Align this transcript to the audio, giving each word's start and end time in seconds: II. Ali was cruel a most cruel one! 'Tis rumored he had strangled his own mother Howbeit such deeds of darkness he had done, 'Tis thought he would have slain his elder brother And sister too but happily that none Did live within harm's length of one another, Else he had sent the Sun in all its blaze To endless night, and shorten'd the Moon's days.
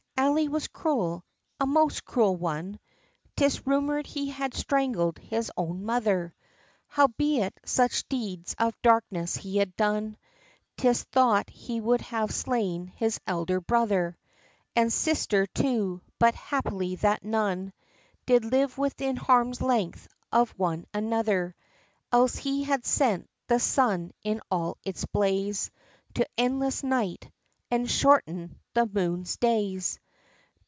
II. 0.17 0.27
Ali 0.35 0.47
was 0.47 0.67
cruel 0.69 1.25
a 1.59 1.65
most 1.67 2.05
cruel 2.05 2.37
one! 2.37 2.79
'Tis 3.35 3.67
rumored 3.67 4.07
he 4.07 4.29
had 4.29 4.53
strangled 4.53 5.17
his 5.17 5.51
own 5.57 5.83
mother 5.83 6.33
Howbeit 6.87 7.53
such 7.65 8.07
deeds 8.07 8.55
of 8.57 8.79
darkness 8.81 9.35
he 9.35 9.57
had 9.57 9.75
done, 9.75 10.15
'Tis 10.77 11.03
thought 11.03 11.49
he 11.49 11.81
would 11.81 12.01
have 12.01 12.31
slain 12.33 12.87
his 12.87 13.19
elder 13.27 13.59
brother 13.59 14.17
And 14.75 14.91
sister 14.93 15.47
too 15.47 16.01
but 16.17 16.33
happily 16.35 16.95
that 16.97 17.23
none 17.25 17.73
Did 18.25 18.45
live 18.45 18.77
within 18.77 19.17
harm's 19.17 19.61
length 19.61 20.07
of 20.31 20.51
one 20.51 20.85
another, 20.93 21.55
Else 22.11 22.37
he 22.37 22.63
had 22.63 22.85
sent 22.85 23.27
the 23.47 23.59
Sun 23.59 24.11
in 24.23 24.39
all 24.49 24.77
its 24.85 25.03
blaze 25.05 25.69
To 26.15 26.25
endless 26.37 26.83
night, 26.83 27.29
and 27.69 27.89
shorten'd 27.89 28.55
the 28.73 28.85
Moon's 28.85 29.35
days. 29.37 29.99